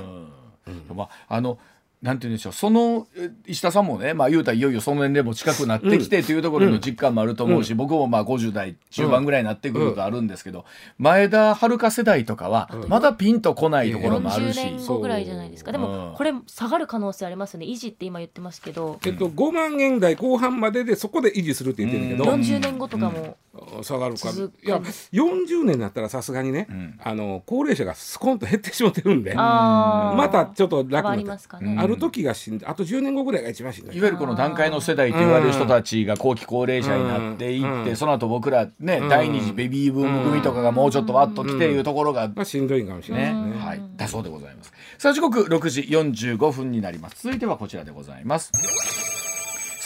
[0.95, 1.59] まああの
[2.03, 3.07] なんて言うんでしょうその
[3.47, 10.65] 石田さんもね、まあ、言うたらいよいよその年齢も近くなってきてというところの実感もあると思うし、うん、僕もまあ50代中盤ぐらいになってくることあるんですけど、うん、
[10.99, 15.73] 前田遥世代とかはまだピンとこないところもあるし、40年後ぐらいじゃないですか。
[15.73, 17.67] でもこれ下がる可能性ありますよね。
[17.67, 23.39] 維持って今言ってますけど、えっと、5万円台後半まででそこで維持するって言ってるけど、うん、40年後とかも
[23.83, 24.31] 下がるか。
[24.31, 24.77] いや
[25.13, 34.01] 40年になったらさすがにね、うん、あの高齢者がスコンと減ってしまってるんでまたちょっと楽になった、ね、ある時が死んであと10年後ぐらいが一番死んでい。
[34.01, 42.67] わゆるこの段階の世代と言われる人たちが後期高齢者になっていって、その後僕らね、第二次ベビーブーム組とかがもうちょっとわっと来ていうところが、まあ、しん。
[42.67, 44.73] どいかもしれないね、ね、はい、だそうでございます。
[44.99, 47.23] さあ時刻6時45分になります。
[47.23, 49.26] 続いてはこちらでございます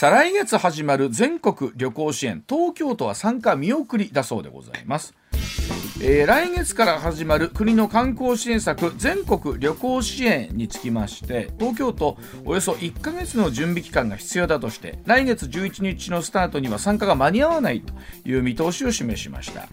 [0.01, 5.13] 再来月始まる全国旅行支援東京都は参加見送りだそうでございます。
[6.03, 17.93] えー、来月から始まる国の観光支援策全国旅行支援につきまして東京都およそ1ヶ月の準備期間が必要だとして来月11日のスタートには参加が間に合わないと
[18.27, 19.67] いう見通しを示しました。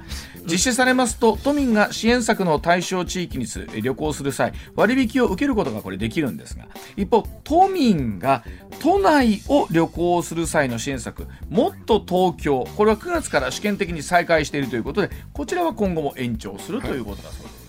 [0.51, 3.47] 実施されますと都民が支援策の対象地域に
[3.83, 8.45] 旅行する際割引を受けることがこれできるんですが一方都民が
[8.81, 17.69] 都内を旅行する際の支援策もっと東京これは9月から試験的に再開しているということでこちらは今後も延長するということだそうです。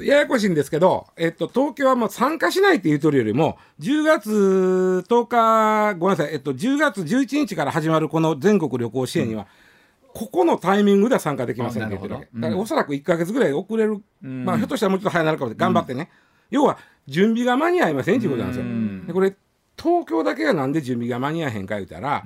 [0.00, 9.46] ややこしいんですけど、えっと、東京はもう参加しないって言うとるよりも、10月10日、ごめんなさい、えっと、10月11日から始まるこの全国旅行支援には、
[10.02, 12.28] うん、ここのタイミングでは参加できませんって言ってるわけ。
[12.34, 15.66] だからおそらく1か月ぐらい遅れる、うん、まあ、ひょっとしたらもうちょっと早なるかもしれない。
[15.66, 16.10] 頑張ってね。
[16.50, 19.06] うん、要は、準備が間に合いませんっていうことなんですよ。
[19.06, 19.36] でこれ、
[19.76, 22.24] 東京だけがなんで準備が間に合えへんか言うたら、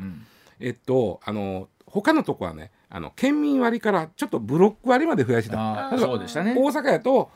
[0.61, 5.93] えっと、あの、他のとこはね、あの県民割からちょっとブロック割まで増やした。
[5.99, 6.55] そうでしたね。
[6.57, 7.31] 大阪やと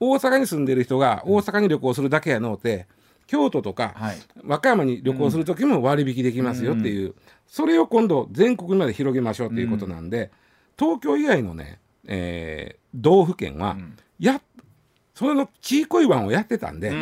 [0.00, 2.86] 大阪に住んでる人が大阪に旅行するだけやのうて、
[3.26, 7.14] 京都とか、はい、和歌山に旅行する時も割引できますよっていう、うん、
[7.46, 10.30] それを今度全国まで広げましょうっていうことなんで、うん、
[10.78, 13.76] 東京以外のね、えー、道府県は、
[14.18, 14.40] や
[15.14, 16.92] それの地域湾をやってたんで、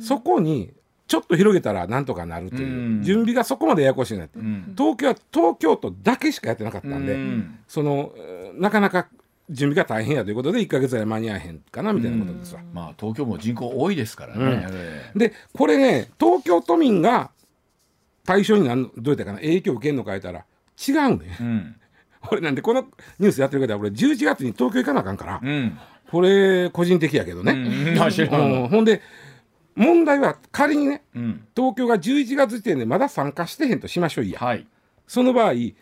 [0.00, 0.72] そこに
[1.12, 8.14] ちょっと広げたらなんとかなるという、うん、準備がそこまでややこしいなって、うん、東京は東京都だけしかやってなかったんで、うん、その
[8.54, 9.08] なかなか
[9.50, 14.66] 準備が大変やということで1か月ぐらい間に合えへんかなみたいなことですわ、まあ東京も人口多いですからね、
[15.14, 17.30] でこれね東京都民が
[18.24, 19.38] 対象になるどうやったかな。
[19.40, 20.46] 影響受けるのか言ったら
[20.88, 21.76] 違うね、
[22.32, 22.86] 俺なんでこの
[23.18, 25.42] ニュースやってる方は俺11月に東京行かなあかんから、
[26.10, 27.52] これ個人的やけどね、
[28.70, 29.02] ほんで
[29.74, 34.66] 問題は仮にね、うん、東京が11月時点でまだ参加してへんとしましょういや、はい、
[35.06, 35.74] その場合東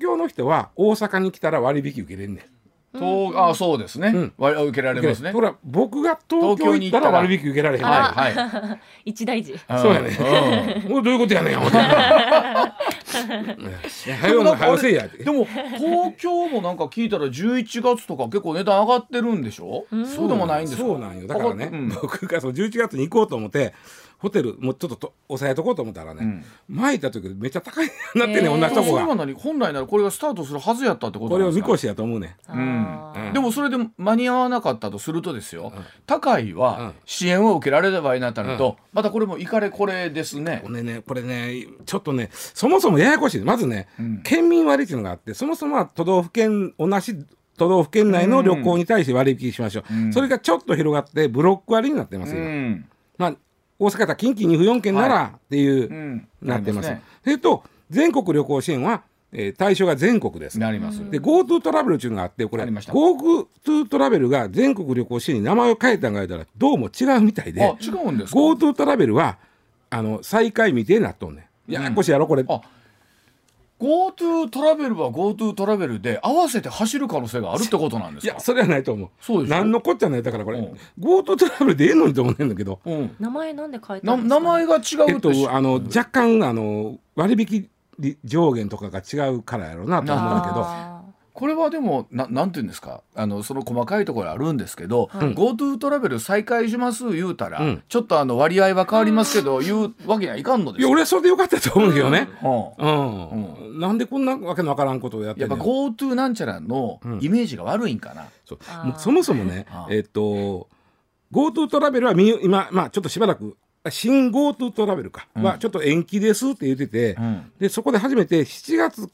[0.00, 2.55] 京の人は大阪に来たら割引受けれんねん。
[2.98, 5.32] 東あそうですね、うん、割受けられますね。
[5.32, 7.84] ほら僕が東京行ったら割引受けられへん。
[7.84, 8.80] はいはい。
[9.10, 9.58] 一大事。
[9.68, 10.84] そうやね。
[10.88, 11.56] もう どういうことやねん。
[14.20, 19.86] 早う早せやでも東京もなんか聞いたら11月とか結構値段上がってるんでしょ？
[20.14, 21.26] そうでもないんですそうなんよ。
[21.26, 23.74] だからね、僕がその11月に行こうと思って。
[24.18, 32.36] ホテルもうちょっとと抑えとこうと思ったらね、うん、前行った時めっちゃ高いなってね、えー、同じとこが本来ならこれがスタートするはずやったってことこれを見越しやと思うね、
[33.32, 40.62] でもそれで間に合わなかったとするとですよ、うん、高いは支援を受けられればいいなったのと、またこれもいかれこれですね。
[40.64, 43.42] これねこれねちょっとねそもそもややこしい。
[43.42, 43.88] まずね、
[44.24, 47.14] 県民割っていうのがあってそもそもは都道府県同じ
[47.58, 52.42] 都道府県内の旅行に対して割引しましょう、それがちょっと広がってブロック割になってますよ、
[53.18, 53.34] まあ
[53.78, 56.90] 大阪だ近畿2府4県ならっていう、はいうん、なってます。
[57.22, 60.58] それと全国旅行支援は、えー、対象が全国です。
[60.58, 61.10] なります。
[61.10, 69.38] で GoTo トラベルっていうのがあってこれ GoTo トラベルが全国旅行支援に名前を変えたんがいたらどうも違うみたいで GoTo トラベルは
[69.90, 71.72] あの再開未定なっとんねん。
[71.72, 72.44] ややこしいやろこれ。
[72.48, 72.60] あ
[73.80, 78.32] GoTo トラベルは GoTo トラベルで合わせて走る可能性があるってことなんですか？
[78.32, 79.08] いやそれはないと思う。
[79.20, 87.68] そうです何のこっちゃないだからこれ、うん、GoTo トラベルでええのにと思うんだけど、うん、名前なんで変えたんですか、名前が違うえっとあの若干あの割引
[88.24, 90.95] 上限とかが違うからやろうなと思うんだけど
[91.36, 93.02] これはでもななんていうんですか？
[93.14, 102.30] あのその細かいところあるんですけど、はい、GoTo トラベル再開します言うたら、うん、ちょっとあの割合は変わりますけど、言うわけにはいかんのですいや俺はそれでよかったと思うけどね、
[102.78, 108.58] うん、うん、なんでこんなわけのわからんことをやってやっぱ GoTo なんちゃらのイメージが悪いんかな、そ
[108.96, 110.68] そもそもねえっと
[111.32, 113.58] GoTo トラベルは今、まあ、ちょっとしばらく
[113.90, 119.10] 新 GoTo トラベルか、うん、はちょっと延期ですって言ってて、うん、でそこで初めて7月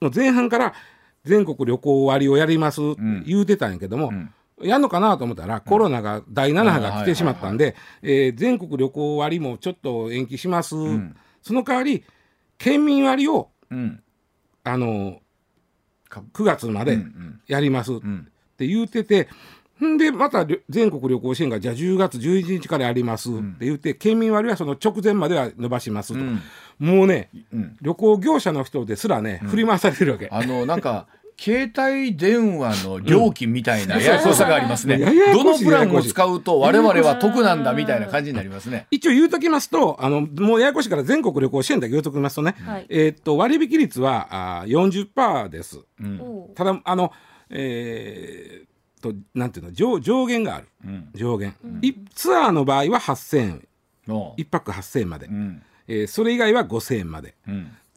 [0.00, 0.74] の前半から
[1.24, 2.80] 全国旅行割をやります
[3.26, 4.12] 言うてたんやけども、
[4.62, 10.74] やんのかなと思ったら、コロナが第7波が来てしまったんで、全国旅行割もちょっと延期します、
[11.42, 12.04] その代わり
[12.58, 13.50] 県民割を、
[14.62, 15.20] あの
[16.10, 16.98] 9月まで
[17.48, 17.94] やります。
[17.94, 17.96] っ
[18.56, 19.26] て言うてて、ん
[19.96, 26.40] でまた全国旅行支援がじゃあ10月11日からやりますって言って、うん、県民割はその直前までは伸ばしますと、うん、
[26.78, 30.28] もうね、うん、旅行業者の人ですらね、振り回されてるわけ。
[30.30, 34.98] あのなんか携帯電話の料金みたいなややこさがありますね。
[34.98, 38.86] どのプランを使うと我々は得なんだみたいな感じになりますね。
[38.90, 45.80] 一応言うときますと、あの、もうややこしいから全国旅行支援だけ言うときますとね、はい、えっと、割引率はあ40%です。
[46.00, 47.12] うん、ただ、あの、
[47.50, 48.73] えー、
[49.12, 50.68] と、なんていうの、上上限がある。
[50.84, 51.80] うん、上限、うん、
[52.14, 53.68] ツアーの場合は8000円。
[54.06, 55.26] 1泊8000円まで。
[55.26, 57.34] うん、えー、それ以外は5000円まで。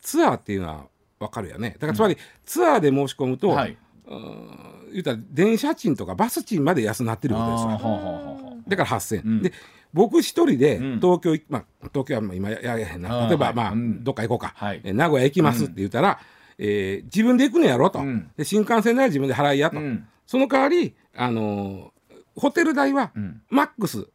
[0.01, 0.85] ツアーっていうのは
[1.19, 1.75] 分かるよね。
[1.79, 3.77] だからつまり、ツアーで申し込むと、はい、
[4.91, 8.57] 言うたら電車賃とかバス賃まで安なってることですよ。
[8.67, 9.53] だから8000円、うん、で
[9.93, 13.27] 僕一人で東京、うん、まあ、東京は今ややへんな。
[13.27, 16.19] 例えば、まあ、どっか行こうか、はい、名古屋行きますって言ったら、
[16.57, 18.01] うん、えー、自分で行くのやろと、
[18.37, 19.79] で新幹線代は自分で払いやと、
[20.27, 23.11] その代わり、あのー、ホテル代は
[23.49, 24.07] マックス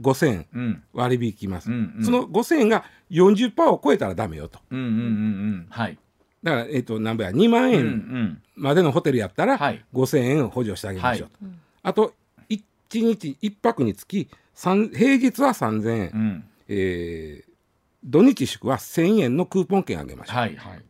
[0.00, 4.58] 5000円割引きます、うんうん、その5000円が40%を超えたらダメよと。
[4.70, 5.66] うんうんうんうん。
[5.68, 5.98] はい。
[6.42, 12.14] だから、えーと、何倍や2万円までのホテルやったら、うんうん、5000円補助してあげましょうと、はい、あと
[12.48, 14.76] 1日1泊につき平
[15.16, 17.50] 日は3000円、うん、えー、
[18.04, 20.82] 土日祝は1000円のクーポン券あげましょう、はいはい、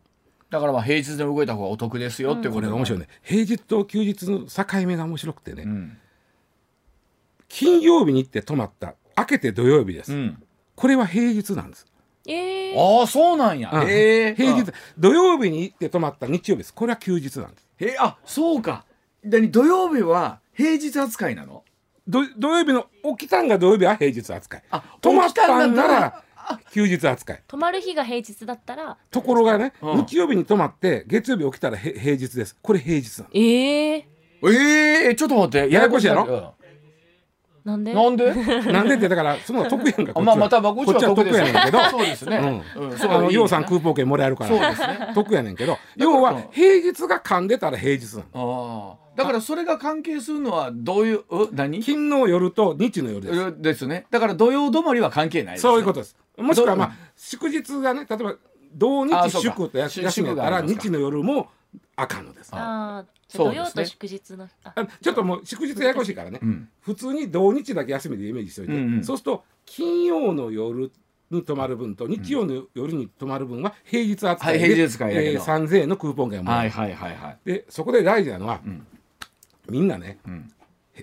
[0.51, 3.07] だからまあ平日で動いた方がお得ですよってこれが面白いね。
[3.23, 5.97] 平日と休日の境目が面白くてね、うん、
[7.47, 8.93] 金曜日に行って泊まった。
[9.17, 10.43] 明けて土曜日です、うん、
[10.75, 11.85] これは平日なんです。
[12.27, 17.67] えー、ああそうなんや、うん、え平日土曜日に行って泊まった日曜日ですこれは休日なんです。
[17.79, 18.85] えあそうか。
[19.23, 21.63] で土曜日は平日扱いなの？
[22.07, 22.87] 土土曜日の
[23.17, 24.63] 起きたんが土曜日は平日扱い。
[24.69, 26.23] あ泊まったんなら
[26.71, 27.43] 休日扱い。
[27.47, 32.55] 泊まる日が平日だったらところがね、うん、日曜日に泊まって月曜日起きたら平日です。
[32.61, 33.29] これ平日なの。
[33.33, 34.03] ええー、
[34.43, 35.73] えー、ちょっと待って。
[35.73, 36.55] ややこしいやろ？
[37.63, 37.93] なんで？
[37.93, 38.33] なんで？
[38.71, 41.79] なんでってだからその得やんか まあまたこっちは得やねんけど。
[41.91, 44.49] そうですね、うん、あのようさんクーポン券もらえるから。
[44.49, 45.11] そうですね。
[45.13, 45.77] 得やねんけど。
[45.95, 51.81] 要は平日が噛んでたら平日なのだからそれが関係するのはどういう何？
[51.81, 53.61] 金の夜と日の夜です。
[53.61, 54.05] ですね。
[54.09, 56.15] だから土曜止まりは関係ない、ね、そういうことです。
[56.37, 58.35] もしくはまあ祝日がね例えば
[58.73, 61.49] 土日祝と休みやったら日の夜も
[61.95, 64.73] あかんのですああ土曜と祝日のあ。
[65.01, 70.91] ちょっともう祝日ややこしいからね、うん、普通に土日だけ休みでイメージしておいて、うんうん、そうすると金曜の夜
[71.29, 78.85] に泊まる分と日曜の夜に泊まる分は平日扱いで、うんはい、平日扱いえー、3000円のクーポン券をもはいはいはいはい、でそこで大事なのは、うん、
[79.69, 80.51] みんなね、うん、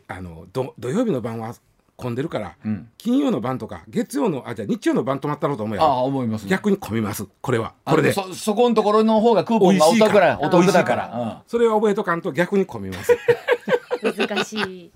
[0.07, 1.55] あの土曜日の晩は
[1.97, 7.75] 混んでるから、うん、金曜の晩とか月曜のあじゃ日曜の晩泊まったろうと思うやあ思います、ね、逆に混みますこれは。
[7.85, 8.13] これで。
[8.13, 13.17] そそこのところの方がクーポンがお得だお得だから、うん、それは覚えとかんと逆に混みます。
[14.17, 14.93] 難しい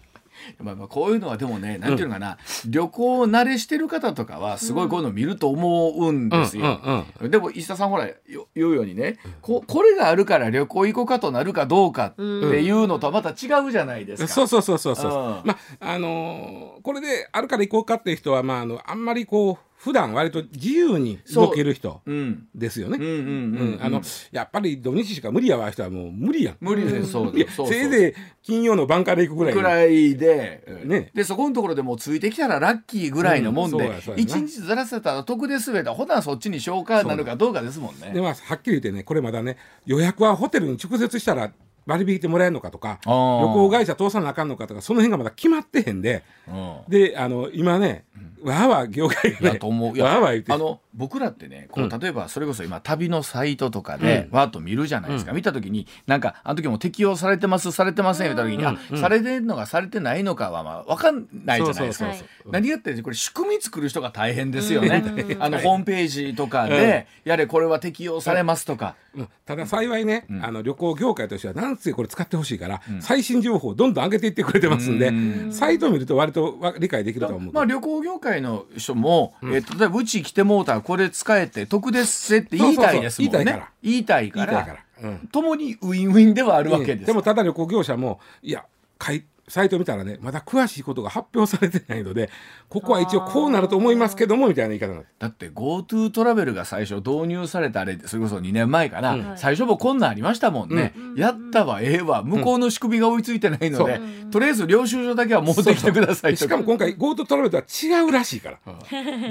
[0.58, 8.08] まあ、まあこういうのはでもねなんていうのかな、うん、旅行慣れしてる方とかはすごいこういうの見ると思うんですよ、うんうん、でも石田さんほら
[8.54, 15.12] 言うようにねここれがあるから旅行行こうかとなるかどうかっていうのとはまた違うじゃないですか、そうそうそうそうそう、
[15.46, 22.02] まああのー、これであるから行こうかっていう人はまああのあんまりこう普段割と自由に動ける人
[22.54, 22.98] ですよね。
[23.80, 26.56] あのやっぱり土日しか無理やわ人はもう無理やん。
[26.60, 27.32] 無理で そう
[27.66, 29.54] せいぜい金曜の晩から行くぐらい。
[29.54, 35.92] ぐらいで、ね、でそこのところでもうついてきたらラッキーぐらいのもんで一、日ずらせたら得ですべた。
[35.92, 38.12] ほなそっちに消化なるかどうかですもんね。
[38.14, 41.52] でまあはっきり言ってねこれまだね予約はホテルに直接したら
[41.86, 46.22] 割引いてもらえるのかとか旅行会社通さなあかんのかとかその辺がまだ決まってへんで
[46.88, 48.04] であの今ね、
[48.42, 49.88] わーわー業界がねと思う。
[49.90, 50.52] わーわー言って。
[50.52, 58.26] あの僕らってねこう例えばそれこそ今旅のサイトとかでわーっと見るじゃないですか、うん、見た時になんかあの時も適用されてますされてません。
[58.26, 62.12] 言った時に、うん、あされてるのかされてないのかはまあ分かんないじゃないですか。
[62.50, 65.02] 何やってこれ仕組み作る人が大変ですよね。
[65.40, 68.96] あのホームページとかで、やれこれは適用されますとか、
[69.44, 75.12] ただ幸いね、あの旅行業界としてはなんつこれ使ってほしいから、最新情報をどんどん上げていってくれてますんで、
[75.52, 83.64] サイトを見ると割と理解できると思うまあ旅行業界の人も、えー、例えばうち来てもうたらこれ使えて得ですって言いたいですもんね。
[83.82, 84.78] 言いたいから。
[85.32, 88.64] 共にウィンウィンではあるわけです、でもただ旅行業者もいや
[88.98, 92.30] 買いサイト見たらねまだ詳しいことが発表されてないので
[92.70, 108.58] ここは一応こうなると思いますけどもみたいな言い方だって GoTo トラベルが最初導入されたあれそれこそ2年前かな、うん、最初もこんなんありましたもんね、うん、やったわええわ向こうの仕組みが追いついてないので、うん、とりあえず領収書だけは持ってきてくださいしかも今回 GoTo トラベルとは違うらしいから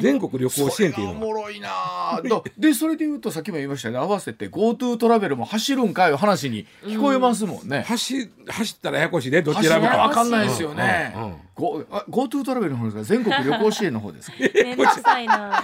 [0.01, 2.21] 全国旅行支援っていうのはおもろいな
[2.59, 3.97] でそれでいうとさっきも言いましたね。
[3.97, 11.13] 合わせて GoTo トラベルも走るんかいう話に聞こえますもんね、走走ったらややこしいでどっち選ぶか分かんないですよね、
[11.55, 13.03] GoTo トラベルの方ですか？
[13.03, 14.37] 全国旅行支援の方ですか？
[14.63, 15.63] めんどくさいな。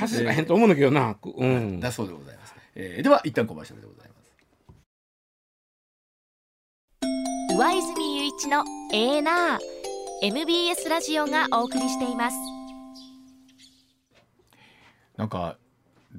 [0.00, 1.16] 走らへんと思うんだけどな。
[1.22, 1.80] うん。
[1.80, 2.54] だそうでございます。
[2.74, 4.16] えー、では一旦コマーシャルでございます。
[7.56, 9.58] 上泉雄一のエーナー
[10.22, 12.36] MBS ラジオがお送りしています
[15.16, 15.56] なんか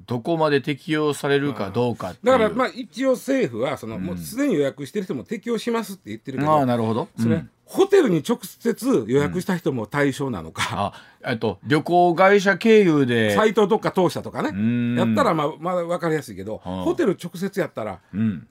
[0.06, 13.34] どこまで適用されるかどうかだからまあ一応政府はその、うん、もうすでに予約してる人も適用しますって言ってるけどあなるほど、それ、うん、ホテルに直接予約した人も対象なのか、うん、と旅行会社経由で。
[13.34, 14.96] サイトどっか通したとかね。
[14.96, 18.00] やったらまあまだ分かりやすいけど、ホテル直接やったら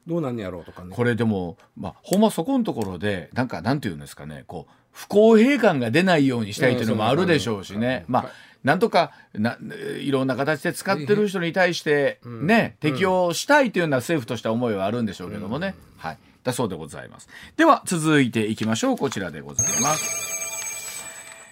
[0.05, 4.43] どうなんやろうとかね、これでも、まあ、ほんまそこのところでなんかなんていうんですかね。
[4.45, 8.31] こう不公平感が出ないようにしたいというのもあるでしょうしね、まあ
[8.67, 9.57] なんとかな
[9.97, 17.29] いろんな形で使ってる人に対してね、適用したいというような政府としては思いはあるんでしょうけどもね、はい、だそうでございます。
[17.55, 18.97] では続いていきましょう。
[18.97, 20.27] こちらでございます。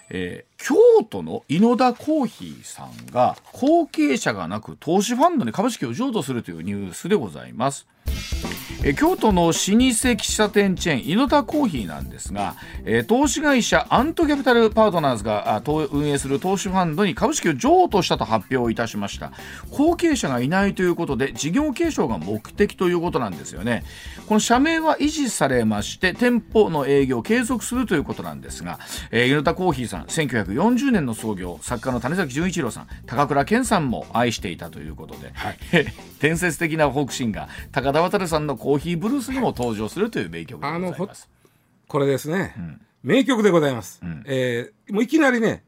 [0.10, 0.76] えー、京
[1.10, 7.88] 都の猪田コーヒーさんが後継者がなく投資ファンドに株式を譲渡するというニュースでございます。
[8.88, 12.56] え京都の老舗喫茶店チェーン猪田コーヒーなんですが、
[12.86, 15.60] え投資会社アントキャピタルパートナーズが
[15.92, 19.32] 運営する投資ファンドに株式を譲渡したと発表いたしました。
[19.72, 23.84] 後継者がいないということで事業継承が目的ということなんですよね。
[24.28, 28.78] この社名は維持されまして店舗の営業を継続するということなんですが、
[29.10, 35.58] えー、猪田コーヒーさん1940年の創業作家の種崎純一郎さん高倉健さんも愛していたということで、はい、
[36.22, 41.30] 伝説的なフォークシンガー高田渡さんのコーヒーブルースにも登場するという名曲でございます。
[41.88, 44.00] これですね、うん、名曲でございます。
[44.04, 45.64] うん、えー、もういきなりね、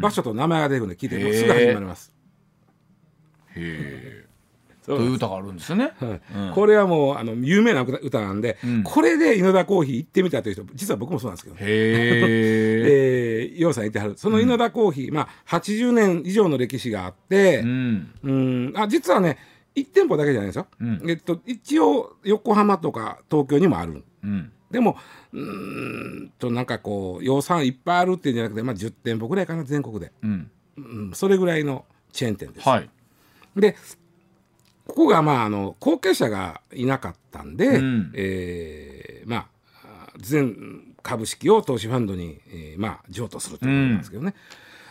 [0.00, 1.44] 場所と名前が出るんで聞いてす。
[1.44, 2.12] ぐ始まります。
[3.54, 4.22] へえ。
[4.84, 6.20] という歌があるんですね、はい。
[6.36, 11.66] うん、これはもうあの有名な歌なんで、うん、これで稲田コーヒー行ってみたという人実は僕もそうなんですけど、ね、へ
[13.46, 14.14] えー、洋さんいてはる。
[14.16, 18.72] その稲田コーヒー、うん、まあ80年以上の歴史があって、うん、うん。
[18.74, 19.38] あ実はね
[19.74, 24.96] 1店舗だけじゃないですよ、うん、えっと、一応横浜とか東京にもある、うん、でも
[25.32, 32.90] うんとなんかこう養蚕いっぱいあるっていうんじゃなくて、まあ、10店舗ぐらいかな全国で、うん、うん、それぐらいのチェーン店です、はい、
[33.56, 33.76] で
[34.86, 44.34] ここがまああの後継者がいなかったんで、うん、えー、まあ全株式を投資ファンドに、えー、まあ譲渡するということなんですけどね、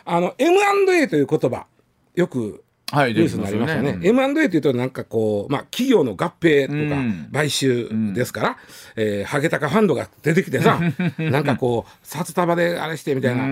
[0.05, 1.67] あの M&A という言葉
[2.15, 3.94] よくはい、ニュースになりましたね。
[3.94, 4.08] ね。
[4.10, 8.56] M&A というとなんかこう、まあ、企業の合併とか買収ですから、うん、
[8.98, 10.80] えー、ハゲタカファンドが出てきてさ
[11.18, 13.44] なんかこう札束であれしてみたいな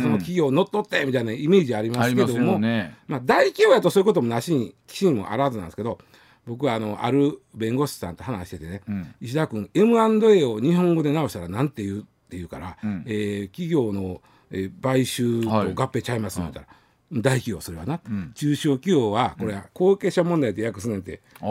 [0.00, 5.98] その企業を乗っ取ってみたいなイメージありますけども、ね、まあ、大企業やとそういうこともなしに岸にもあらずなんですけど
[6.46, 16.60] 僕はあのある弁護士さんと話しててね、うん、石田君 M&A を日本語で直したらなんて言うって言うから、うん、えー、企業の、えー、買収と合併ちゃいますみたいな。
[16.60, 16.68] はい
[17.12, 21.46] 大企業それはな、うん、中小企業はこれは後継者問題で訳すねんて、ああ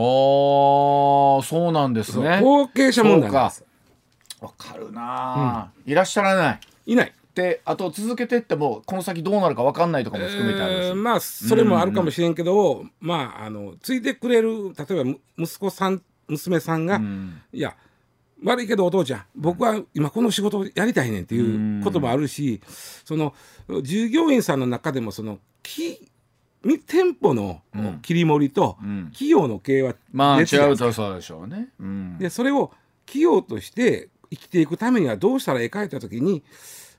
[1.44, 2.42] そうなんですね。
[2.42, 3.66] 後継者問題なんです。
[4.40, 6.60] わかるな、うん、いらっしゃらない。
[6.86, 7.14] いない。
[7.34, 17.76] であと続けてってもこの先どうなるか分かんないとかも含めてあるし、えー、まあそれもあるかもしれんけど、うんうん、まああのついてくれる例えば息子さん娘さんが、うん、いや
[18.44, 22.62] 悪いけどお父ちゃん僕は今この仕事をやりたいねんっていうこともあるし
[23.04, 23.34] その
[23.82, 25.40] 従業員さんの中でもその
[26.86, 27.62] 店舗の
[28.02, 28.78] 切り盛りと
[29.12, 31.70] 企業の経営はまあ違うとそうでしょうね。
[32.20, 32.72] でそれを
[33.06, 36.44] 企業として生きていくためにはどうしたらええかいた時に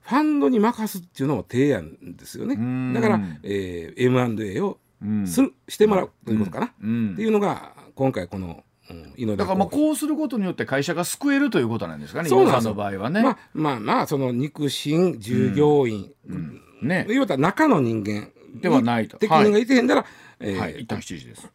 [0.03, 2.57] ファンドに任すっていうのも提案ですよね。
[2.95, 4.78] だから、えー、M&A を
[5.26, 9.97] するしてもらうということかな、っていうのが今回このうん、だからまあこう。
[9.99, 13.22] することによって会社が救えるということなんですかねそうなんの場合はね。
[13.22, 16.62] まあまあまあその肉親従業員、うん。
[16.82, 17.05] うん、ね。
[17.09, 18.30] 言うたら中の人間。
[18.55, 19.18] ではないと。
[19.18, 20.11] 敵人がいてへんだら、はい。
[20.41, 21.49] えー、はい、一旦7時です。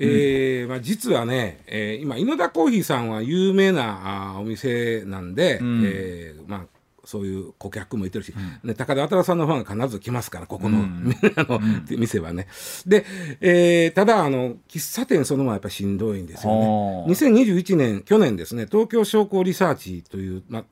[0.00, 6.77] えーまあ、実はね、えー、今猪田コーヒーさんは有名なあお店なんで、うん、えー、まあ、
[7.08, 12.48] そういう顧客もいてるし、うん、ね、高田新さんのファンが必ず来ますからここの,、うん、 あの、うん、店はね。
[12.86, 13.06] で、
[13.40, 17.04] えー、ただあの喫茶店そのものはやっぱりしんどいんですよね。
[17.08, 20.66] 2021年去年ですね東京商工リサーチという、ま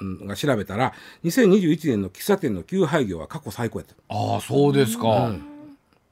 [0.00, 3.94] うん、が調べたら2021年の喫茶店の休廃業は過去最高やった。
[4.08, 5.36] ああそうですか。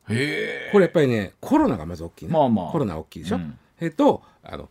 [0.09, 0.71] へえ。
[0.71, 2.33] これやっぱりねコロナがまず大きいね。
[2.33, 3.41] まあまあ、コロナ大きいでしょ。
[3.81, 4.71] えっとあの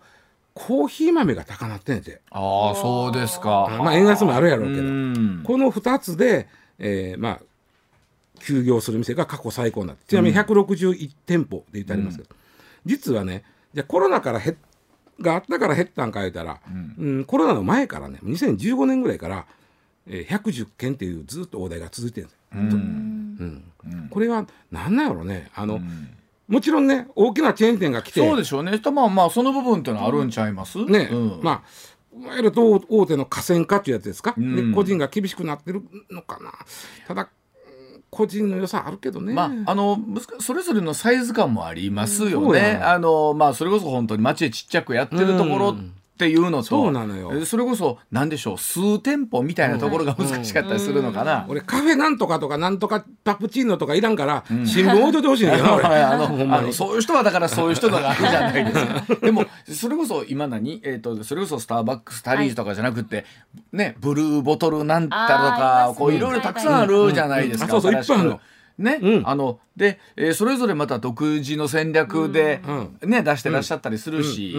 [0.53, 2.21] コーヒー豆が高なってんて。
[2.29, 3.67] ああそうですか。
[3.79, 4.83] まあ円安もあるやろうけど。
[5.43, 6.47] この2つで、
[6.79, 7.41] えー、まあ
[8.39, 10.05] 休業する店が過去最高になって。
[10.07, 12.33] ちなみに161店舗で言ってありますけど、う
[12.87, 13.43] ん、実はね
[13.73, 14.57] じゃコロナから減
[15.19, 19.45] があったから減ったんか言うたら、うん、うん、コロナの前からね2015年ぐらいから、
[20.07, 22.41] えー、110件っていうずっと大台が続いてるんですよ。
[22.55, 25.49] うん、うん、これは何なんやろうね。
[25.55, 25.79] あの、
[26.53, 28.19] もちろんね大きなチェーン店が来て。
[28.19, 28.79] そうでしょうね。
[28.93, 31.63] まあまあその部分っていうのはあるんちゃいます、ね、うん、ま
[32.15, 35.81] あいわゆる大手の河川化っていうやつですか、うん、で個人が厳しくなってる
[36.11, 36.53] のかな。
[37.07, 37.29] ただ
[38.11, 39.33] 個人の良さあるけどね。
[39.33, 39.97] まあ、あの、
[40.39, 42.79] それぞれのサイズ感もありますよね。
[42.83, 45.75] あの、まあ、それこそ本当に街でちっちゃくやってるところ
[46.13, 47.43] っていうのとそうなのよ。
[47.43, 55.81] それこそ何でしょう数店舗みたいなところが難しかったりするのかな、俺カフェなんとかとかなんとかパプチーノとかいらんから、新聞置いといてほしいねよ。
[55.83, 59.15] あのあのそういう人はだからそういう人があるじゃないですか。
[59.21, 63.25] でもそれこそ今何、えーと、それこそスターバックスタリーズとかじゃなくて、はい、
[63.73, 68.39] ねブルーボトルなんたらとかこういろいろたくさんあるじゃないですか、そうそういっぱいあるの
[68.77, 72.61] ね、うん、あので、えー、それぞれまた独自の戦略で、
[73.01, 74.55] ね、出してらっしゃったりするし、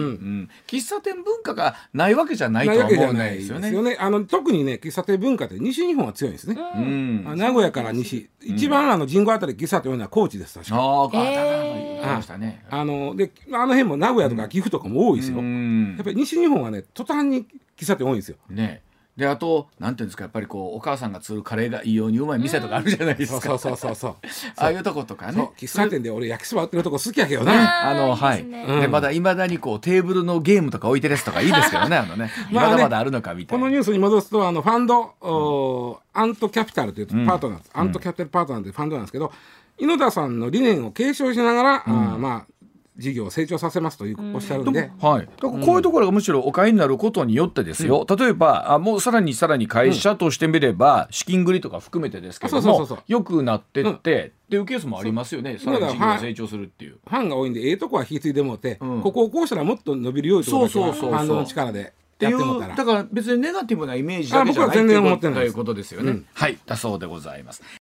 [0.67, 3.71] 喫茶店文化がないわけじゃないとは思うんですよね。
[3.71, 6.57] よねあの特にね喫茶店文化って西日本は強いんですね。
[6.75, 10.75] うん、名古屋から西、一番あの人口あたり喫茶店多いのは高知です確か。
[10.77, 12.65] ああ、えー、あしたね。
[12.69, 15.37] あのであの辺も名古屋とか岐阜とかも多いですよ。
[15.37, 17.45] やっぱり西日本はね途端に
[17.77, 18.37] 喫茶店多いんですよ。
[18.49, 18.81] ね。
[19.17, 24.15] であとなんていうんですかやっぱりこうお母さんが作るカレーが異様にうまい店とかあるじゃないですか、そうそうそうそう
[24.57, 25.49] ああいうとことかね。
[25.57, 28.45] 喫茶店で俺焼きそば売ってるとこ好きやけどねあのはい、
[28.81, 29.19] でまだい。
[29.21, 31.95] まだにこうテーブルのゲームとか置いてるやつとかいいですけどね。
[31.97, 39.31] あのねまだまだあるのかみたいな、このニュースに戻すとあのファンド、うん、アントキャピタルというパートナー、うん、アントキャピタルパートナーというファンドなんですけど、
[39.77, 42.54] 井野田さんの理念を継承しながら、うん、あまあ
[42.97, 55.57] 事業を成長させますというおっしゃるんで、はい、だからこういうところがむしろお買いになることによってですよ、うん、例えばあもうさらにさらに会社としてみれば、資金繰りとか含めてですけどもよくなってって、っていうケースもありますよね。
[55.57, 56.97] さらに事業成長するっていう。
[57.05, 61.93] ファンが多いんでええとこは引き継いでもって、ここをこうしたらもっと伸びるようというファンドの力で。
[62.15, 66.57] っていうだから別にネガティブなイメージだけじゃないということですよね、はい。
[66.65, 67.61] だそうでございます